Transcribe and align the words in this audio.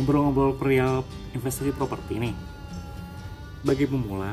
Ngobrol-ngobrol 0.00 0.56
perihal 0.56 1.04
investasi 1.36 1.76
properti 1.76 2.16
nih. 2.16 2.32
Bagi 3.60 3.84
pemula 3.84 4.32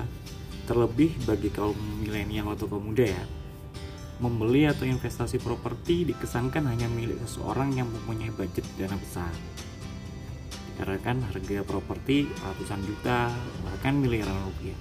Terlebih 0.63 1.27
bagi 1.27 1.51
kaum 1.51 1.75
milenial 1.99 2.55
atau 2.55 2.71
kaum 2.71 2.87
muda 2.87 3.03
ya 3.03 3.23
Membeli 4.23 4.63
atau 4.63 4.87
investasi 4.87 5.43
properti 5.43 6.07
dikesankan 6.07 6.71
hanya 6.71 6.87
milik 6.87 7.19
seseorang 7.27 7.75
yang 7.75 7.91
mempunyai 7.91 8.31
budget 8.31 8.63
dana 8.79 8.95
besar. 8.95 9.27
Karena 10.79 11.03
kan 11.03 11.19
harga 11.27 11.59
properti 11.67 12.31
ratusan 12.31 12.87
juta 12.87 13.27
bahkan 13.67 13.99
miliaran 13.99 14.39
rupiah. 14.47 14.79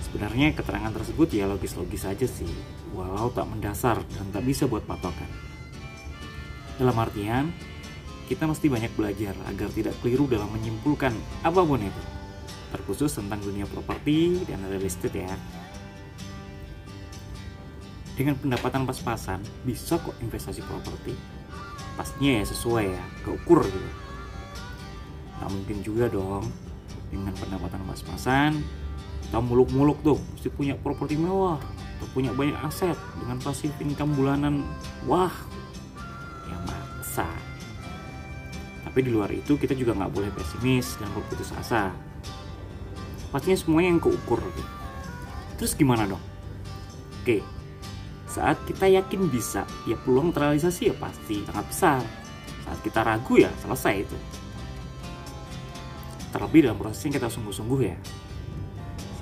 Sebenarnya 0.00 0.56
keterangan 0.56 0.96
tersebut 0.96 1.28
ya 1.28 1.44
logis-logis 1.44 2.08
saja 2.08 2.24
sih, 2.24 2.50
walau 2.96 3.28
tak 3.30 3.46
mendasar 3.46 4.00
dan 4.16 4.32
tak 4.32 4.48
bisa 4.48 4.64
buat 4.66 4.82
patokan. 4.88 5.30
Dalam 6.74 6.96
artian, 6.98 7.54
kita 8.24 8.48
mesti 8.48 8.66
banyak 8.72 8.92
belajar 8.96 9.36
agar 9.48 9.68
tidak 9.72 9.94
keliru 10.00 10.24
dalam 10.24 10.48
menyimpulkan 10.52 11.12
apa 11.44 11.60
pun 11.60 11.80
itu, 11.80 12.02
terkhusus 12.72 13.12
tentang 13.12 13.40
dunia 13.44 13.68
properti 13.68 14.42
dan 14.48 14.64
real 14.66 14.84
estate 14.84 15.24
ya. 15.24 15.34
Dengan 18.14 18.38
pendapatan 18.38 18.86
pas-pasan, 18.86 19.42
bisa 19.66 19.98
kok 19.98 20.14
investasi 20.22 20.62
properti. 20.64 21.18
Pastinya 21.98 22.42
ya 22.42 22.44
sesuai 22.46 22.86
ya, 22.86 23.04
keukur 23.26 23.66
gitu. 23.66 23.90
Nah 25.42 25.48
mungkin 25.50 25.82
juga 25.82 26.06
dong, 26.06 26.46
dengan 27.10 27.34
pendapatan 27.34 27.82
pas-pasan, 27.86 28.62
kita 29.26 29.38
muluk-muluk 29.42 29.98
tuh 30.06 30.18
mesti 30.34 30.48
punya 30.54 30.78
properti 30.78 31.18
mewah 31.18 31.58
atau 31.98 32.06
punya 32.14 32.30
banyak 32.30 32.54
aset 32.62 32.94
dengan 33.18 33.38
pasif 33.42 33.74
income 33.82 34.14
bulanan 34.14 34.62
wah 35.10 35.32
yang 36.46 36.62
maksa 36.66 37.26
tapi 38.94 39.02
di 39.02 39.10
luar 39.10 39.34
itu 39.34 39.58
kita 39.58 39.74
juga 39.74 39.90
nggak 39.98 40.12
boleh 40.14 40.30
pesimis 40.30 41.02
dan 41.02 41.10
berputus 41.10 41.50
asa. 41.58 41.90
Pastinya 43.34 43.58
semuanya 43.58 43.98
yang 43.98 44.02
keukur 44.02 44.38
terus 45.58 45.74
gimana 45.74 46.06
dong? 46.06 46.22
Oke 47.22 47.42
saat 48.34 48.58
kita 48.66 48.90
yakin 48.90 49.30
bisa 49.30 49.62
ya 49.86 49.94
peluang 49.94 50.34
terrealisasi 50.34 50.90
ya 50.90 50.94
pasti 50.98 51.46
sangat 51.46 51.66
besar. 51.70 52.02
Saat 52.66 52.78
kita 52.82 53.06
ragu 53.06 53.38
ya 53.38 53.46
selesai 53.62 53.94
itu. 54.02 54.18
Terlebih 56.34 56.66
dalam 56.66 56.78
prosesnya 56.82 57.22
kita 57.22 57.30
sungguh-sungguh 57.30 57.80
ya. 57.86 57.94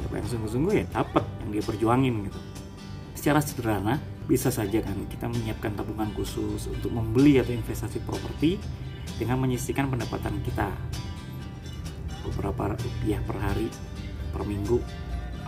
Siapa 0.01 0.17
yang 0.17 0.29
sungguh-sungguh 0.33 0.73
ya 0.73 0.85
dapat 0.89 1.29
yang 1.45 1.51
dia 1.53 1.61
perjuangin 1.61 2.15
gitu. 2.25 2.41
Secara 3.13 3.45
sederhana 3.45 4.01
bisa 4.25 4.49
saja 4.49 4.81
kan 4.81 4.97
kita 5.13 5.29
menyiapkan 5.29 5.77
tabungan 5.77 6.09
khusus 6.17 6.73
untuk 6.73 6.89
membeli 6.89 7.37
atau 7.37 7.53
investasi 7.53 8.01
properti 8.09 8.57
dengan 9.17 9.39
menyisihkan 9.43 9.89
pendapatan 9.89 10.41
kita. 10.43 10.71
Beberapa 12.23 12.79
rupiah 12.79 13.19
per 13.23 13.37
hari 13.39 13.67
per 14.31 14.43
minggu 14.47 14.79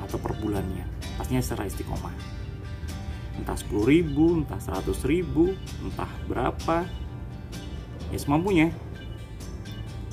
atau 0.05 0.19
per 0.21 0.37
bulannya. 0.39 0.85
Pastinya 1.17 1.41
secara 1.41 1.71
istiqomah. 1.71 2.15
Entah 3.35 3.59
10 3.59 3.83
ribu, 3.83 4.43
entah 4.43 4.61
100 4.63 5.03
ribu, 5.07 5.55
entah 5.83 6.11
berapa. 6.31 6.87
Ya 8.13 8.19
semampunya. 8.19 8.71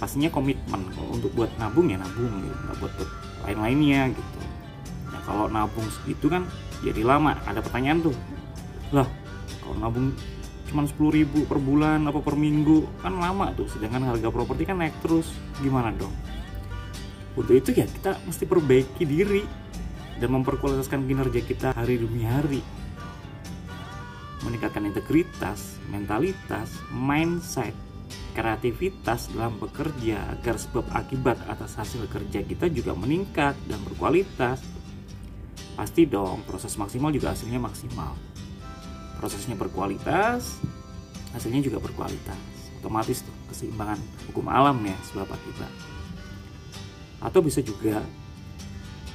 Pastinya 0.02 0.34
komitmen. 0.34 0.90
Untuk 1.13 1.29
buat 1.38 1.52
nabung 1.62 1.90
ya 1.91 2.02
nabung 2.02 2.34
gitu. 2.41 2.58
Nggak 2.66 2.78
buat, 2.81 2.94
buat 2.97 3.12
lain-lainnya 3.46 4.09
gitu. 4.13 4.40
Nah 5.13 5.22
kalau 5.22 5.46
nabung 5.52 5.85
segitu 6.02 6.29
kan 6.29 6.50
jadi 6.81 7.06
lama. 7.06 7.38
Ada 7.46 7.62
pertanyaan 7.62 8.02
tuh. 8.02 8.16
Lah 8.90 9.06
kalau 9.62 9.78
nabung 9.78 10.18
cuma 10.72 10.88
10 10.88 10.96
ribu 11.12 11.44
per 11.46 11.59
bulan 11.59 12.08
apa 12.08 12.24
per 12.24 12.40
minggu 12.40 13.04
kan 13.04 13.20
lama 13.20 13.52
tuh 13.52 13.68
sedangkan 13.68 14.16
harga 14.16 14.32
properti 14.32 14.64
kan 14.64 14.80
naik 14.80 14.96
terus 15.04 15.36
gimana 15.59 15.92
dong 15.92 16.16
untuk 17.36 17.56
itu 17.56 17.76
ya 17.76 17.88
kita 17.88 18.18
mesti 18.24 18.44
perbaiki 18.48 19.04
diri 19.04 19.44
dan 20.18 20.32
memperkualitaskan 20.32 21.04
kinerja 21.06 21.42
kita 21.44 21.68
hari 21.76 22.00
demi 22.00 22.24
hari 22.24 22.64
meningkatkan 24.42 24.90
integritas, 24.90 25.78
mentalitas, 25.90 26.70
mindset, 26.90 27.74
kreativitas 28.34 29.30
dalam 29.34 29.58
bekerja 29.62 30.38
agar 30.38 30.58
sebab 30.58 30.86
akibat 30.94 31.38
atas 31.48 31.78
hasil 31.78 32.09
kerja 32.09 32.42
kita 32.46 32.68
juga 32.74 32.98
meningkat 32.98 33.53
dan 33.70 33.80
berkualitas. 33.86 34.62
Pasti 35.78 36.06
dong, 36.06 36.44
proses 36.46 36.76
maksimal 36.78 37.09
juga 37.16 37.34
hasilnya 37.34 37.62
maksimal. 37.62 38.14
Prosesnya 39.22 39.54
berkualitas, 39.54 40.58
hasilnya 41.38 41.62
juga 41.62 41.78
berkualitas. 41.78 42.42
Otomatis 42.82 43.22
tuh 43.22 43.36
keseimbangan 43.54 44.02
hukum 44.34 44.50
alam 44.50 44.82
ya 44.82 44.98
sebab 45.14 45.30
akibat. 45.30 45.70
Atau 47.22 47.46
bisa 47.46 47.62
juga 47.62 48.02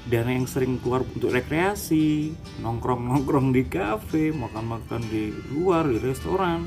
dana 0.06 0.30
yang 0.30 0.46
sering 0.46 0.78
keluar 0.78 1.02
untuk 1.02 1.34
rekreasi, 1.34 2.30
nongkrong-nongkrong 2.62 3.50
di 3.50 3.66
kafe, 3.66 4.30
makan-makan 4.30 5.02
di 5.10 5.34
luar 5.50 5.90
di 5.90 5.98
restoran, 5.98 6.62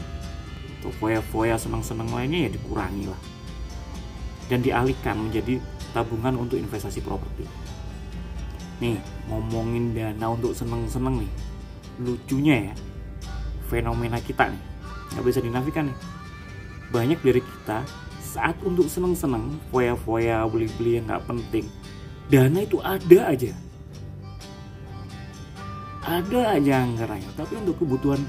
atau 0.79 0.95
foya-foya 0.95 1.59
senang-senang 1.59 2.07
lainnya 2.07 2.47
ya 2.47 2.49
dikurangi 2.55 3.11
lah 3.11 3.21
dan 4.47 4.63
dialihkan 4.63 5.19
menjadi 5.19 5.59
tabungan 5.91 6.39
untuk 6.39 6.55
investasi 6.55 7.03
properti 7.03 7.43
nih 8.79 8.95
ngomongin 9.27 9.91
dana 9.91 10.31
untuk 10.31 10.55
seneng-seneng 10.55 11.27
nih 11.27 11.31
lucunya 11.99 12.55
ya 12.71 12.73
fenomena 13.69 14.17
kita 14.17 14.49
nih. 14.49 14.63
Nggak 15.13 15.25
bisa 15.29 15.39
dinafikan 15.45 15.93
nih. 15.93 15.97
Banyak 16.89 17.19
dari 17.21 17.41
kita 17.45 17.85
saat 18.25 18.57
untuk 18.65 18.89
seneng-seneng 18.89 19.57
foya-foya 19.69 20.45
beli-beli 20.49 21.01
yang 21.01 21.09
nggak 21.09 21.25
penting 21.25 21.65
dana 22.29 22.61
itu 22.61 22.77
ada 22.85 23.33
aja. 23.33 23.51
Ada 26.05 26.57
aja 26.57 26.73
anggarannya 26.85 27.29
tapi 27.33 27.57
untuk 27.57 27.81
kebutuhan 27.81 28.21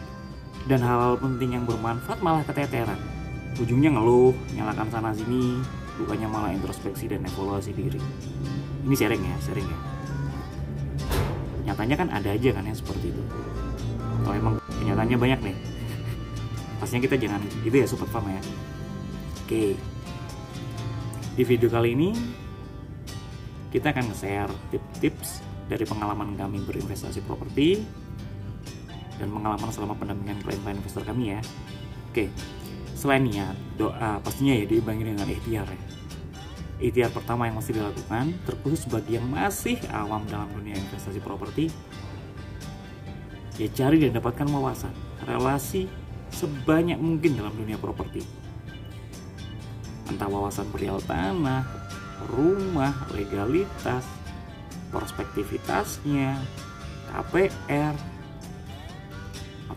dan 0.69 0.81
hal-hal 0.81 1.21
penting 1.21 1.57
yang 1.57 1.65
bermanfaat 1.69 2.21
malah 2.25 2.41
keteteran. 2.49 2.97
Ujungnya 3.61 3.93
ngeluh 3.93 4.33
nyalakan 4.57 4.89
sana 4.89 5.13
sini 5.13 5.61
bukannya 6.01 6.29
malah 6.33 6.51
introspeksi 6.57 7.13
dan 7.13 7.25
evaluasi 7.29 7.77
diri. 7.77 8.01
Ini 8.89 8.97
sering 8.97 9.21
ya 9.21 9.37
sering 9.45 9.69
ya. 9.69 9.79
Nyatanya 11.69 11.97
kan 12.01 12.09
ada 12.09 12.29
aja 12.33 12.51
kan 12.57 12.65
yang 12.65 12.77
seperti 12.77 13.13
itu. 13.13 13.23
Kalau 14.25 14.37
emang 14.37 14.60
kenyataannya 15.01 15.17
banyak 15.17 15.41
nih 15.49 15.57
pastinya 16.77 17.03
kita 17.09 17.17
jangan 17.17 17.41
gitu 17.65 17.77
ya 17.81 17.87
super 17.89 18.05
fam 18.13 18.29
ya 18.29 18.43
oke 19.49 19.65
di 21.41 21.43
video 21.49 21.73
kali 21.73 21.97
ini 21.97 22.13
kita 23.73 23.97
akan 23.97 24.13
nge-share 24.13 24.53
tips-tips 24.69 25.41
dari 25.73 25.89
pengalaman 25.89 26.37
kami 26.37 26.61
berinvestasi 26.69 27.25
properti 27.25 27.81
dan 29.17 29.33
pengalaman 29.33 29.73
selama 29.73 29.97
pendampingan 29.97 30.43
klien-klien 30.45 30.77
investor 30.81 31.07
kami 31.07 31.39
ya. 31.39 31.41
Oke, 32.11 32.33
selain 32.99 33.23
niat, 33.23 33.55
doa 33.79 34.19
pastinya 34.25 34.59
ya 34.59 34.67
diimbangi 34.67 35.15
dengan 35.15 35.29
ikhtiar 35.31 35.71
ya. 35.71 35.83
Ikhtiar 36.83 37.15
pertama 37.15 37.47
yang 37.47 37.63
mesti 37.63 37.79
dilakukan, 37.79 38.35
terkhusus 38.43 38.91
bagi 38.91 39.23
yang 39.23 39.29
masih 39.31 39.79
awam 39.95 40.27
dalam 40.27 40.51
dunia 40.51 40.75
investasi 40.75 41.23
properti, 41.23 41.71
ya 43.61 43.69
cari 43.77 44.01
dan 44.01 44.17
dapatkan 44.17 44.49
wawasan, 44.49 44.93
relasi 45.29 45.85
sebanyak 46.33 46.97
mungkin 46.97 47.37
dalam 47.37 47.53
dunia 47.53 47.77
properti. 47.77 48.25
Entah 50.09 50.33
wawasan 50.33 50.73
perihal 50.73 51.05
tanah, 51.05 51.69
rumah, 52.33 52.97
legalitas, 53.13 54.09
perspektivitasnya, 54.89 56.41
KPR, 57.13 57.95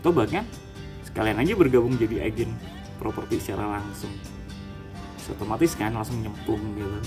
atau 0.00 0.10
bahkan 0.10 0.48
sekalian 1.04 1.44
aja 1.44 1.52
bergabung 1.52 2.00
jadi 2.00 2.24
agen 2.24 2.56
properti 2.96 3.36
secara 3.36 3.78
langsung. 3.78 4.10
Otomatis 5.24 5.72
kan 5.72 5.96
langsung 5.96 6.20
nyemplung 6.20 6.60
gitu. 6.76 7.00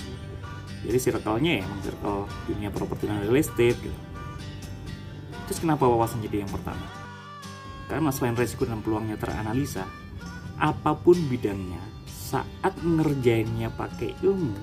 Jadi 0.89 0.97
circle-nya 0.97 1.61
ya 1.61 1.65
circle 1.85 2.25
dunia 2.49 2.69
properti 2.73 3.05
dan 3.09 3.21
real 3.21 3.37
estate 3.37 3.77
gitu 3.77 4.06
terus 5.47 5.63
kenapa 5.63 5.87
wawasan 5.87 6.19
jadi 6.21 6.43
yang 6.43 6.51
pertama? 6.51 6.83
Karena 7.87 8.11
selain 8.11 8.35
resiko 8.35 8.67
dan 8.67 8.83
peluangnya 8.83 9.15
teranalisa 9.15 9.87
apa 10.59 10.91
pun 10.93 11.15
bidangnya 11.31 11.79
saat 12.05 12.75
ngerjainnya 12.83 13.71
pakai 13.71 14.11
ilmu 14.19 14.57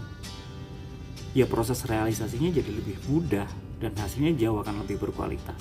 ya 1.35 1.49
proses 1.51 1.83
realisasinya 1.89 2.53
jadi 2.53 2.71
lebih 2.71 3.01
mudah 3.11 3.49
dan 3.83 3.97
hasilnya 3.99 4.37
jauh 4.39 4.63
akan 4.63 4.87
lebih 4.87 5.03
berkualitas. 5.03 5.59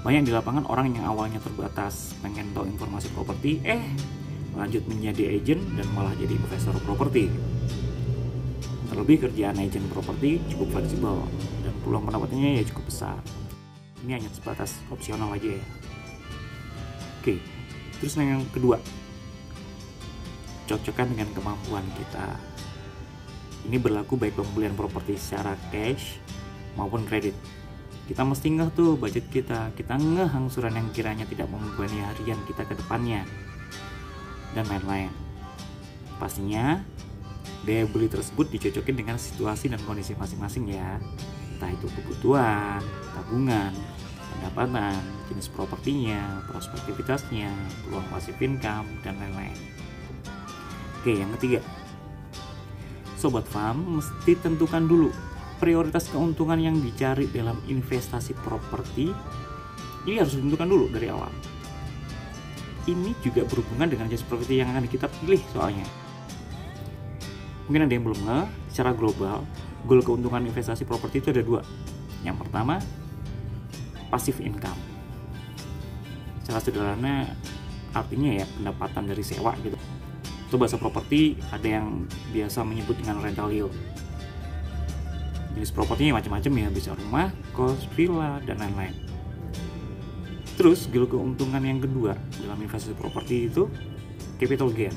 Banyak 0.00 0.24
di 0.24 0.32
lapangan 0.32 0.64
orang 0.70 0.96
yang 0.96 1.04
awalnya 1.08 1.42
terbatas 1.42 2.16
pengen 2.24 2.56
tahu 2.56 2.64
informasi 2.70 3.12
properti 3.12 3.60
eh 3.66 3.82
lanjut 4.56 4.82
menjadi 4.88 5.36
agent 5.36 5.62
dan 5.76 5.86
malah 5.92 6.14
jadi 6.16 6.36
investor 6.36 6.74
properti 6.84 7.28
terlebih 9.00 9.32
kerjaan 9.32 9.56
agent 9.56 9.88
properti 9.88 10.44
cukup 10.52 10.76
fleksibel 10.76 11.24
dan 11.64 11.72
peluang 11.80 12.04
pendapatannya 12.04 12.60
ya 12.60 12.68
cukup 12.68 12.84
besar. 12.84 13.16
Ini 14.04 14.20
hanya 14.20 14.28
sebatas 14.28 14.76
opsional 14.92 15.32
aja 15.32 15.56
ya. 15.56 15.64
Oke 17.16 17.40
terus 17.96 18.12
yang 18.20 18.44
kedua. 18.52 18.76
Cocokkan 20.68 21.16
dengan 21.16 21.32
kemampuan 21.32 21.80
kita. 21.96 22.36
Ini 23.64 23.80
berlaku 23.80 24.20
baik 24.20 24.36
pembelian 24.36 24.76
properti 24.76 25.16
secara 25.16 25.56
cash 25.72 26.20
maupun 26.76 27.08
kredit. 27.08 27.32
Kita 28.04 28.20
mesti 28.20 28.52
ngeh 28.52 28.68
tuh 28.76 29.00
budget 29.00 29.32
kita. 29.32 29.72
Kita 29.80 29.96
ngeh 29.96 30.28
angsuran 30.28 30.76
yang 30.76 30.92
kiranya 30.92 31.24
tidak 31.24 31.48
membebani 31.48 32.04
harian 32.04 32.40
kita 32.44 32.68
ke 32.68 32.76
depannya. 32.76 33.24
Dan 34.52 34.68
lain-lain. 34.68 35.08
Pastinya 36.20 36.84
daya 37.70 37.86
beli 37.86 38.10
tersebut 38.10 38.50
dicocokin 38.50 38.98
dengan 38.98 39.14
situasi 39.14 39.70
dan 39.70 39.78
kondisi 39.86 40.18
masing-masing 40.18 40.74
ya 40.74 40.98
entah 41.54 41.70
itu 41.70 41.86
kebutuhan 41.94 42.82
tabungan 43.14 43.70
pendapatan 44.34 44.98
jenis 45.30 45.46
propertinya 45.54 46.42
prospektivitasnya 46.50 47.54
peluang 47.86 48.06
pasif 48.10 48.34
income 48.42 48.90
dan 49.06 49.14
lain-lain 49.22 49.54
oke 50.98 51.12
yang 51.14 51.30
ketiga 51.38 51.62
sobat 53.14 53.46
farm 53.46 54.02
mesti 54.02 54.34
tentukan 54.42 54.90
dulu 54.90 55.14
prioritas 55.62 56.10
keuntungan 56.10 56.58
yang 56.58 56.74
dicari 56.82 57.30
dalam 57.30 57.54
investasi 57.70 58.34
properti 58.42 59.14
ini 60.08 60.16
harus 60.16 60.32
ditentukan 60.32 60.64
dulu 60.64 60.86
dari 60.88 61.12
awal. 61.12 61.28
Ini 62.88 63.12
juga 63.20 63.44
berhubungan 63.44 63.92
dengan 63.92 64.08
jenis 64.08 64.24
properti 64.24 64.64
yang 64.64 64.72
akan 64.72 64.88
kita 64.88 65.12
pilih 65.20 65.40
soalnya. 65.52 65.84
Mungkin 67.70 67.86
ada 67.86 67.92
yang 67.94 68.02
belum 68.02 68.20
nge, 68.26 68.40
secara 68.74 68.90
global, 68.90 69.46
goal 69.86 70.02
keuntungan 70.02 70.42
investasi 70.42 70.82
properti 70.82 71.22
itu 71.22 71.30
ada 71.30 71.46
dua. 71.46 71.62
Yang 72.26 72.42
pertama, 72.42 72.82
passive 74.10 74.42
income. 74.42 74.76
Secara 76.42 76.58
sederhana, 76.58 77.30
artinya 77.94 78.42
ya 78.42 78.46
pendapatan 78.58 79.06
dari 79.06 79.22
sewa 79.22 79.54
gitu. 79.62 79.78
Itu 80.50 80.58
bahasa 80.58 80.74
properti 80.82 81.38
ada 81.54 81.78
yang 81.78 82.10
biasa 82.34 82.66
menyebut 82.66 82.98
dengan 82.98 83.22
rental 83.22 83.54
yield 83.54 83.70
jenis 85.60 85.76
propertinya 85.76 86.16
macam-macam 86.16 86.52
ya 86.56 86.68
bisa 86.70 86.90
rumah 86.94 87.28
kos 87.52 87.84
villa 87.92 88.40
dan 88.48 88.56
lain-lain 88.56 88.94
terus 90.54 90.88
gil 90.88 91.04
keuntungan 91.04 91.60
yang 91.60 91.84
kedua 91.84 92.16
dalam 92.40 92.58
investasi 92.64 92.96
properti 92.96 93.50
itu 93.50 93.66
capital 94.40 94.72
gain 94.72 94.96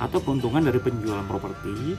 atau 0.00 0.18
keuntungan 0.24 0.64
dari 0.64 0.80
penjualan 0.80 1.24
properti 1.28 1.94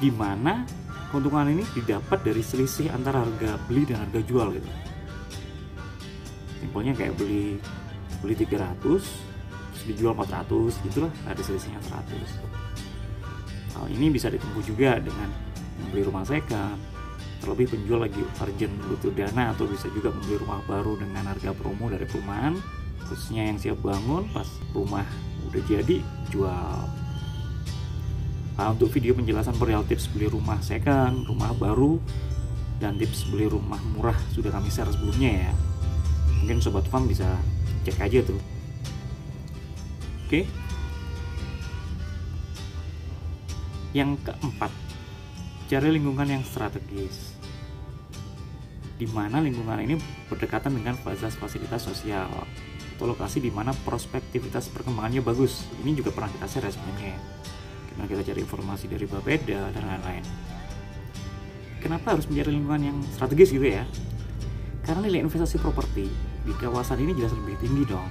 di 0.00 0.08
mana 0.08 0.64
keuntungan 1.12 1.52
ini 1.52 1.64
didapat 1.76 2.24
dari 2.24 2.40
selisih 2.40 2.88
antara 2.88 3.20
harga 3.20 3.60
beli 3.68 3.84
dan 3.84 4.08
harga 4.08 4.20
jual 4.24 4.48
gitu. 4.56 4.70
Simpelnya 6.64 6.96
kayak 6.96 7.20
beli 7.20 7.60
beli 8.20 8.34
300 8.36 9.20
terus 9.80 9.96
dijual 9.96 10.12
400 10.12 10.84
gitulah 10.84 11.12
ada 11.24 11.40
selisihnya 11.40 11.80
100 11.88 13.80
hal 13.80 13.86
ini 13.88 14.12
bisa 14.12 14.28
ditempuh 14.28 14.60
juga 14.60 15.00
dengan 15.00 15.28
membeli 15.80 16.04
rumah 16.04 16.24
second 16.28 16.76
terlebih 17.40 17.72
penjual 17.72 18.04
lagi 18.04 18.20
urgent 18.20 18.74
butuh 18.84 19.12
dana 19.16 19.56
atau 19.56 19.64
bisa 19.64 19.88
juga 19.96 20.12
membeli 20.12 20.36
rumah 20.36 20.60
baru 20.68 21.00
dengan 21.00 21.32
harga 21.32 21.56
promo 21.56 21.88
dari 21.88 22.04
perumahan 22.04 22.60
khususnya 23.08 23.48
yang 23.48 23.56
siap 23.56 23.80
bangun 23.80 24.28
pas 24.36 24.46
rumah 24.76 25.08
udah 25.50 25.62
jadi 25.66 25.98
jual. 26.30 26.78
Nah, 28.56 28.66
untuk 28.76 28.92
video 28.92 29.16
penjelasan 29.16 29.56
perihal 29.56 29.84
tips 29.88 30.08
beli 30.12 30.28
rumah 30.28 30.60
second 30.60 31.24
rumah 31.26 31.50
baru 31.56 31.98
dan 32.78 32.96
tips 32.96 33.28
beli 33.28 33.48
rumah 33.50 33.80
murah 33.92 34.16
sudah 34.32 34.52
kami 34.52 34.68
share 34.70 34.88
sebelumnya 34.88 35.50
ya. 35.50 35.52
Mungkin 36.40 36.62
sobat 36.62 36.86
farm 36.88 37.10
bisa 37.10 37.36
cek 37.84 37.98
aja 38.00 38.20
tuh. 38.24 38.40
Oke. 40.28 40.46
Yang 43.90 44.22
keempat 44.22 44.70
Cari 45.70 45.86
lingkungan 45.94 46.26
yang 46.26 46.42
strategis, 46.42 47.38
di 48.98 49.06
mana 49.06 49.38
lingkungan 49.38 49.78
ini 49.78 50.02
berdekatan 50.26 50.74
dengan 50.74 50.98
fasilitas 50.98 51.86
sosial 51.86 52.26
atau 53.00 53.16
lokasi 53.16 53.40
di 53.40 53.48
mana 53.48 53.72
prospektivitas 53.72 54.68
perkembangannya 54.68 55.24
bagus. 55.24 55.64
Ini 55.80 55.96
juga 55.96 56.12
pernah 56.12 56.28
kita 56.36 56.44
share 56.44 56.68
sebenarnya. 56.68 57.16
Karena 57.88 58.04
kita 58.04 58.20
cari 58.28 58.40
informasi 58.44 58.92
dari 58.92 59.08
Bapeda 59.08 59.72
dan 59.72 59.88
lain-lain. 59.88 60.24
Kenapa 61.80 62.12
harus 62.12 62.28
mencari 62.28 62.52
lingkungan 62.52 62.82
yang 62.92 63.00
strategis 63.16 63.56
gitu 63.56 63.64
ya? 63.64 63.88
Karena 64.84 65.08
nilai 65.08 65.24
investasi 65.24 65.56
properti 65.64 66.12
di 66.44 66.52
kawasan 66.60 67.00
ini 67.00 67.16
jelas 67.16 67.32
lebih 67.40 67.56
tinggi 67.64 67.88
dong. 67.88 68.04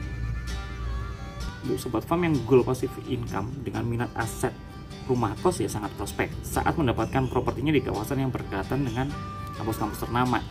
Untuk 1.69 1.77
sobat 1.77 2.01
farm 2.09 2.25
yang 2.25 2.33
goal 2.49 2.65
passive 2.65 2.97
income 3.05 3.61
dengan 3.61 3.85
minat 3.85 4.09
aset 4.17 4.57
rumah 5.05 5.37
kos 5.37 5.61
ya 5.61 5.69
sangat 5.69 5.93
prospek 6.01 6.33
saat 6.41 6.73
mendapatkan 6.73 7.29
propertinya 7.29 7.69
di 7.69 7.85
kawasan 7.85 8.25
yang 8.25 8.33
berdekatan 8.33 8.89
dengan 8.89 9.05
kampus-kampus 9.53 10.01
ternama 10.01 10.41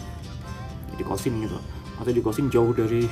di 0.95 1.03
kosin 1.03 1.43
gitu 1.43 1.59
atau 1.99 2.11
di 2.15 2.23
kosin 2.23 2.47
jauh 2.51 2.71
dari 2.71 3.07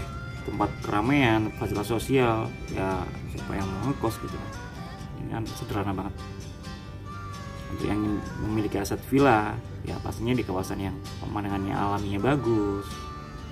tempat 0.46 0.70
keramaian 0.86 1.50
fasilitas 1.58 1.90
sosial 1.90 2.46
ya 2.70 3.02
siapa 3.34 3.58
yang 3.58 3.66
mau 3.66 3.90
ngekos 3.90 4.14
gitu 4.22 4.38
ini 5.18 5.34
kan 5.34 5.42
sederhana 5.58 5.90
banget. 5.90 6.14
Untuk 7.66 7.86
yang 7.90 7.98
memiliki 8.46 8.78
aset 8.78 9.02
villa 9.10 9.58
ya 9.82 9.98
pastinya 9.98 10.38
di 10.38 10.46
kawasan 10.46 10.78
yang 10.78 10.96
pemandangannya 11.18 11.74
alaminya 11.74 12.30
bagus 12.32 12.86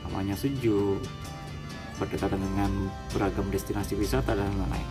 alamnya 0.06 0.38
sejuk 0.38 1.02
berdekatan 1.98 2.38
dengan 2.38 2.70
beragam 3.10 3.50
destinasi 3.50 3.98
wisata 3.98 4.38
dan 4.38 4.54
lain-lain. 4.54 4.88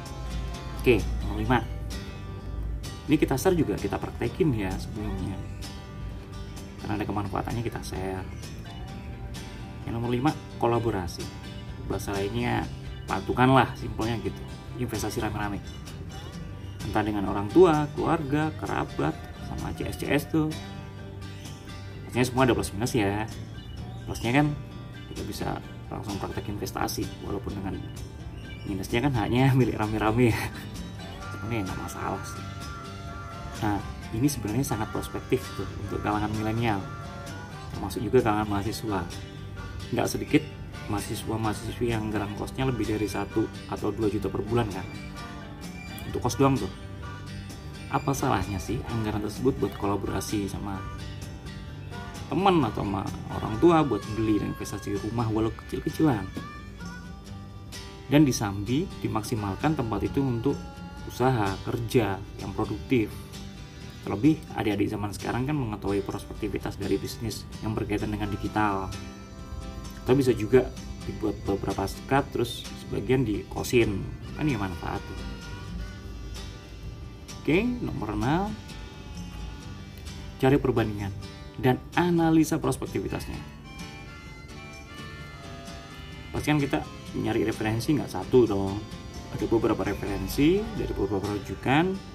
Oke 0.84 1.00
nomor 1.24 1.40
5 1.40 3.08
ini 3.08 3.16
kita 3.20 3.36
share 3.36 3.56
juga 3.56 3.80
kita 3.80 3.96
praktekin 3.96 4.52
ya 4.56 4.72
sebelumnya. 4.76 5.36
Karena 6.84 7.00
ada 7.00 7.06
kemanfaatannya 7.08 7.64
kita 7.64 7.80
share. 7.80 8.28
Yang 9.88 9.94
nomor 9.96 10.12
5 10.12 10.60
kolaborasi 10.60 11.53
bahasa 11.88 12.16
lainnya 12.16 12.64
patungan 13.06 13.54
lah 13.54 13.70
simpelnya 13.76 14.18
gitu. 14.24 14.42
Investasi 14.80 15.22
rame-rame. 15.22 15.62
Entah 16.84 17.04
dengan 17.06 17.30
orang 17.30 17.48
tua 17.52 17.88
keluarga 17.94 18.52
kerabat 18.58 19.16
sama 19.48 19.72
CS-CS 19.76 20.24
tuh. 20.34 20.50
Maksudnya 22.08 22.26
semua 22.26 22.44
ada 22.50 22.54
plus 22.58 22.74
minus 22.74 22.94
ya. 22.96 23.26
Plusnya 24.04 24.32
kan 24.44 24.48
kita 25.14 25.22
bisa 25.24 25.48
langsung 25.94 26.18
praktek 26.18 26.50
investasi 26.50 27.06
walaupun 27.24 27.54
dengan 27.54 27.78
minusnya 28.66 29.04
kan 29.04 29.14
hanya 29.20 29.52
milik 29.58 29.78
rame-rame 29.78 30.34
ya. 30.34 30.42
Sebenarnya 31.32 31.70
nggak 31.70 31.80
masalah 31.80 32.24
sih. 32.26 32.44
Nah, 33.64 33.80
ini 34.12 34.28
sebenarnya 34.28 34.66
sangat 34.66 34.92
prospektif 34.92 35.40
tuh 35.56 35.68
untuk 35.80 36.04
kalangan 36.04 36.28
milenial, 36.36 36.84
termasuk 37.72 38.04
juga 38.04 38.20
kalangan 38.20 38.48
mahasiswa. 38.52 39.02
Nggak 39.94 40.08
sedikit 40.10 40.44
mahasiswa-mahasiswi 40.92 41.92
yang 41.94 42.10
anggaran 42.10 42.32
kosnya 42.36 42.68
lebih 42.68 42.90
dari 42.90 43.08
satu 43.08 43.46
atau 43.72 43.92
2 43.92 44.14
juta 44.14 44.28
per 44.28 44.42
bulan 44.44 44.68
kan. 44.72 44.86
Untuk 46.08 46.24
kos 46.24 46.36
doang 46.36 46.60
tuh. 46.60 46.72
Apa 47.94 48.12
salahnya 48.12 48.58
sih 48.58 48.82
anggaran 48.90 49.22
tersebut 49.22 49.54
buat 49.62 49.74
kolaborasi 49.78 50.50
sama 50.50 50.82
teman 52.28 52.58
atau 52.66 52.82
sama 52.82 53.06
orang 53.38 53.56
tua 53.62 53.86
buat 53.86 54.02
beli 54.18 54.42
dan 54.42 54.58
investasi 54.58 54.98
rumah 55.06 55.30
walau 55.30 55.54
kecil-kecilan. 55.54 56.26
Dan 58.10 58.26
disambi 58.26 58.90
dimaksimalkan 59.00 59.78
tempat 59.78 60.02
itu 60.06 60.20
untuk 60.20 60.58
usaha 61.08 61.54
kerja 61.66 62.18
yang 62.42 62.52
produktif 62.58 63.14
Terlebih 64.04 64.36
adik-adik 64.60 64.92
zaman 64.92 65.16
sekarang 65.16 65.48
kan 65.48 65.56
mengetahui 65.56 66.04
prospektivitas 66.04 66.76
dari 66.76 67.00
bisnis 67.00 67.48
yang 67.64 67.72
berkaitan 67.72 68.12
dengan 68.12 68.28
digital. 68.28 68.92
Atau 70.04 70.20
bisa 70.20 70.36
juga 70.36 70.68
dibuat 71.08 71.36
beberapa 71.48 71.88
sekat 71.88 72.28
terus 72.36 72.68
sebagian 72.84 73.24
di 73.24 73.48
kosin. 73.48 74.04
Kan 74.36 74.52
ya 74.52 74.60
manfaat 74.60 75.00
tuh. 75.00 75.20
Oke, 77.44 77.64
nomor 77.64 78.16
6. 78.16 78.52
Cari 80.44 80.60
perbandingan 80.60 81.12
dan 81.60 81.80
analisa 81.96 82.60
prospektivitasnya. 82.60 83.40
Pastikan 86.32 86.60
kita 86.60 86.82
nyari 87.20 87.46
referensi 87.46 87.94
nggak 87.94 88.12
satu 88.12 88.40
dong. 88.48 88.76
Ada 89.34 89.46
beberapa 89.50 89.82
referensi 89.86 90.62
dari 90.78 90.94
beberapa 90.94 91.26
rujukan 91.30 92.13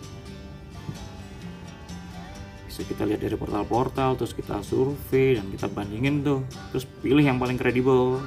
kita 2.86 3.02
lihat 3.02 3.24
dari 3.24 3.34
portal-portal 3.34 4.14
terus 4.14 4.30
kita 4.36 4.62
survei 4.62 5.34
dan 5.34 5.50
kita 5.50 5.66
bandingin 5.66 6.22
tuh. 6.22 6.46
Terus 6.70 6.84
pilih 7.02 7.24
yang 7.24 7.42
paling 7.42 7.58
kredibel 7.58 8.22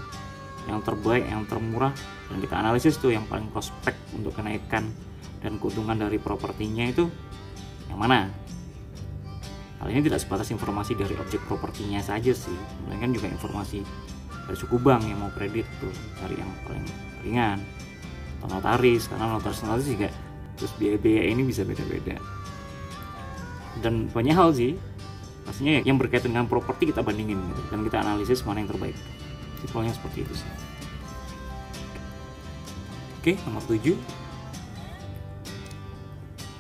yang 0.70 0.84
terbaik 0.86 1.26
yang 1.26 1.48
termurah 1.50 1.90
dan 2.30 2.38
kita 2.38 2.56
analisis 2.60 3.00
tuh 3.00 3.10
yang 3.10 3.26
paling 3.26 3.50
prospek 3.50 3.98
untuk 4.14 4.38
kenaikan 4.38 4.92
dan 5.42 5.58
keuntungan 5.58 5.98
dari 5.98 6.22
propertinya 6.22 6.86
itu 6.86 7.08
yang 7.88 7.98
mana. 7.98 8.30
Hal 9.82 9.90
ini 9.90 10.06
tidak 10.06 10.22
sebatas 10.22 10.54
informasi 10.54 10.94
dari 10.94 11.18
objek 11.18 11.42
propertinya 11.50 11.98
saja 12.04 12.30
sih. 12.36 12.54
Melainkan 12.86 13.18
juga 13.18 13.32
informasi 13.32 13.82
dari 14.46 14.58
suku 14.60 14.78
bank 14.78 15.10
yang 15.10 15.18
mau 15.18 15.34
kredit 15.34 15.66
tuh 15.82 15.90
cari 16.22 16.38
yang 16.38 16.52
paling 16.68 16.86
ringan. 17.26 17.58
Atau 18.38 18.58
notaris 18.58 19.10
karena 19.10 19.26
notaris 19.32 19.62
notaris 19.66 19.88
juga 19.90 20.10
terus 20.62 20.78
biaya-biaya 20.78 21.34
ini 21.34 21.42
bisa 21.42 21.66
beda-beda 21.66 22.41
dan 23.80 24.12
banyak 24.12 24.36
hal 24.36 24.52
sih. 24.52 24.76
Pastinya 25.48 25.80
yang 25.82 25.96
berkaitan 25.96 26.36
dengan 26.36 26.52
properti 26.52 26.92
kita 26.92 27.00
bandingin 27.00 27.40
gitu. 27.40 27.62
Dan 27.72 27.88
kita 27.88 28.04
analisis 28.04 28.44
mana 28.44 28.60
yang 28.60 28.70
terbaik. 28.70 28.98
Simpelnya 29.64 29.96
seperti 29.96 30.28
itu 30.28 30.34
sih. 30.36 30.52
Oke 33.22 33.38
nomor 33.46 33.62
7 33.70 33.94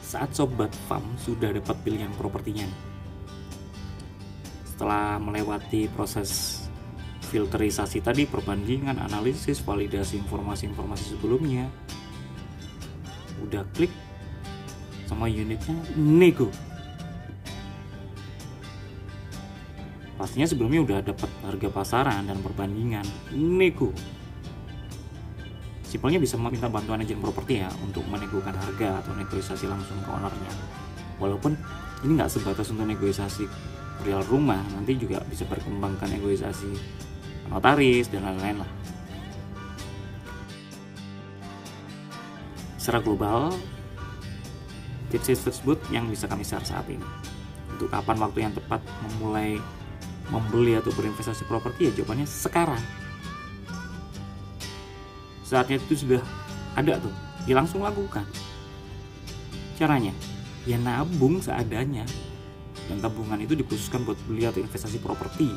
saat 0.06 0.30
sobat 0.36 0.70
farm 0.86 1.08
sudah 1.18 1.56
dapat 1.56 1.74
pilihan 1.88 2.12
propertinya. 2.20 2.68
Setelah 4.68 5.18
melewati 5.18 5.88
proses 5.89 6.62
filterisasi 7.32 8.03
tadi 8.03 8.27
perbandingan 8.27 9.00
analisis 9.00 9.63
validasi 9.63 10.20
informasi-informasi 10.20 11.15
sebelumnya 11.15 11.72
udah 13.39 13.63
klik 13.72 13.89
sama 15.08 15.32
unitnya 15.32 15.80
nego 15.96 16.51
pastinya 20.22 20.46
sebelumnya 20.46 20.86
udah 20.86 20.98
dapat 21.01 21.30
harga 21.42 21.70
pasaran 21.74 22.30
dan 22.30 22.38
perbandingan. 22.46 23.01
Nego 23.34 23.90
simpelnya 25.82 26.22
bisa 26.22 26.38
meminta 26.38 26.70
bantuan 26.70 27.01
agen 27.01 27.18
properti 27.18 27.66
ya 27.66 27.74
untuk 27.82 28.06
menegokan 28.06 28.54
harga 28.54 29.01
atau 29.01 29.18
negosiasi 29.18 29.66
langsung 29.66 29.98
ke 30.06 30.10
ownernya. 30.13 30.54
Walaupun 31.18 31.58
ini 32.06 32.22
nggak 32.22 32.30
sebatas 32.38 32.70
untuk 32.70 32.86
negosiasi 32.86 33.50
real 34.06 34.22
rumah 34.30 34.62
nanti 34.78 34.94
juga 34.94 35.25
bisa 35.25 35.42
berkembangkan 35.50 36.13
negosiasi 36.13 36.70
notaris 37.50 38.06
dan 38.13 38.22
lain-lain 38.22 38.62
lah. 38.62 38.72
Secara 42.78 43.01
global 43.01 43.58
tips 45.10 45.50
tersebut 45.50 45.82
yang 45.90 46.06
bisa 46.06 46.30
kami 46.30 46.46
share 46.46 46.62
saat 46.62 46.86
ini. 46.86 47.04
Untuk 47.74 47.90
kapan 47.90 48.22
waktu 48.22 48.46
yang 48.46 48.54
tepat 48.54 48.86
memulai 49.01 49.58
membeli 50.32 50.80
atau 50.80 50.90
berinvestasi 50.96 51.46
properti 51.46 51.92
ya 51.92 52.02
jawabannya 52.02 52.26
sekarang. 52.26 52.82
Saatnya 55.44 55.84
itu 55.84 56.08
sudah 56.08 56.24
ada 56.80 56.98
tuh. 56.98 57.12
Ya 57.44 57.60
langsung 57.60 57.84
lakukan. 57.84 58.24
Caranya 59.76 60.16
ya 60.64 60.80
nabung 60.80 61.44
seadanya. 61.44 62.08
Dan 62.88 63.04
tabungan 63.04 63.40
itu 63.40 63.56
dikhususkan 63.56 64.08
buat 64.08 64.18
beli 64.26 64.48
atau 64.48 64.64
investasi 64.64 65.04
properti. 65.04 65.52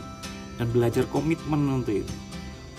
Dan 0.58 0.70
belajar 0.74 1.06
komitmen 1.08 1.70
nanti. 1.70 2.02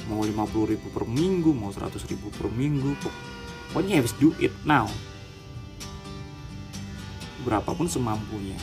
Mau 0.06 0.22
50 0.22 0.72
ribu 0.75 0.88
per 0.94 1.08
minggu 1.10 1.50
mau 1.56 1.74
100 1.74 1.98
ribu 2.12 2.30
per 2.30 2.52
minggu 2.54 2.94
pokoknya 3.75 4.00
harus 4.00 4.16
do 4.24 4.32
it 4.40 4.56
now 4.64 4.88
berapapun 7.44 7.92
semampunya 7.92 8.56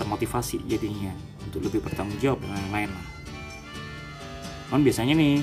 termotivasi 0.00 0.64
jadinya 0.64 1.12
untuk 1.50 1.66
lebih 1.66 1.82
bertanggung 1.82 2.14
jawab 2.22 2.38
dan 2.46 2.54
lain-lain 2.54 2.90
lah. 2.94 3.06
Kan 4.70 4.86
biasanya 4.86 5.18
nih 5.18 5.42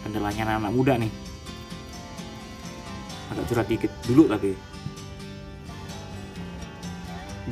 kendalanya 0.00 0.42
anak-anak 0.48 0.72
muda 0.72 0.94
nih. 0.96 1.12
Agak 3.28 3.44
curhat 3.52 3.68
dikit 3.68 3.92
dulu 4.08 4.32
tapi. 4.32 4.56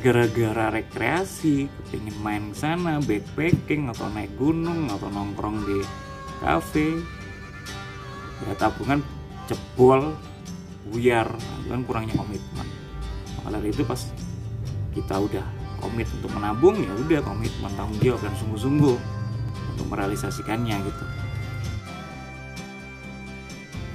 Gara-gara 0.01 0.73
rekreasi 0.73 1.69
kepingin 1.69 2.17
main 2.25 2.49
ke 2.49 2.57
sana 2.57 2.97
backpacking 3.05 3.93
atau 3.93 4.09
naik 4.09 4.33
gunung 4.33 4.89
atau 4.89 5.13
nongkrong 5.13 5.61
di 5.61 5.85
cafe 6.41 6.97
ya 8.49 8.57
tabungan 8.57 9.05
jebol 9.45 10.17
buyar. 10.89 11.29
Kan 11.69 11.85
kurangnya 11.85 12.17
komitmen. 12.17 12.65
Maka 13.45 13.61
itu 13.61 13.85
pas 13.85 14.01
kita 14.97 15.21
udah 15.21 15.60
komit 15.81 16.07
untuk 16.13 16.29
menabung 16.31 16.77
ya 16.77 16.93
udah 16.93 17.19
komitmen 17.25 17.73
tanggung 17.73 17.97
jawab 17.99 18.21
dan 18.21 18.33
sungguh-sungguh 18.37 18.97
untuk 19.73 19.85
merealisasikannya 19.89 20.77
gitu. 20.85 21.03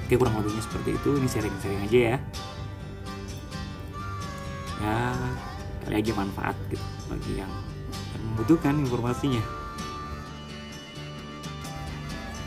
Oke 0.07 0.15
kurang 0.15 0.39
lebihnya 0.39 0.63
seperti 0.63 0.89
itu. 0.95 1.09
Ini 1.15 1.27
sharing-sharing 1.27 1.81
aja 1.87 1.99
ya. 1.99 2.17
Ya 4.77 4.97
kali 5.87 5.95
aja 6.03 6.11
manfaat 6.13 6.55
gitu 6.67 6.83
bagi 7.07 7.39
yang, 7.39 7.51
membutuhkan 8.19 8.75
informasinya. 8.83 9.43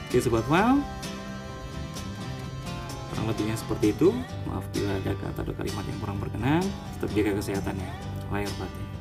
Oke 0.09 0.20
sobat 0.20 0.44
wow 0.52 0.76
kurang 3.11 3.26
lebihnya 3.26 3.56
seperti 3.56 3.97
itu. 3.97 4.12
Maaf 4.49 4.64
bila 4.73 4.97
ada 5.00 5.12
kata 5.16 5.40
atau 5.44 5.54
kalimat 5.56 5.85
yang 5.88 5.99
kurang 6.00 6.16
berkenan. 6.20 6.64
Tetap 6.97 7.11
jaga 7.16 7.30
kesehatannya. 7.40 7.90
Lahir 8.30 8.52
batin 8.56 9.00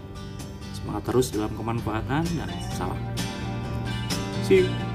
semangat 0.82 1.04
terus 1.12 1.28
dalam 1.36 1.52
kemanfaatan 1.54 2.24
dan 2.24 2.50
salam. 2.74 3.00
See 4.48 4.66
you 4.66 4.89